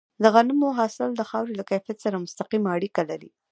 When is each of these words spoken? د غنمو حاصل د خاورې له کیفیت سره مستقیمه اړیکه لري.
د 0.23 0.23
غنمو 0.33 0.69
حاصل 0.77 1.09
د 1.15 1.21
خاورې 1.29 1.53
له 1.59 1.63
کیفیت 1.69 1.97
سره 2.05 2.21
مستقیمه 2.25 2.69
اړیکه 2.77 3.01
لري. 3.09 3.29